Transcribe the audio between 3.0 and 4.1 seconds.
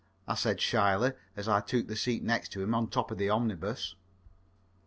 of the omnibus.